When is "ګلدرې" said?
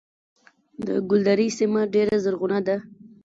1.09-1.47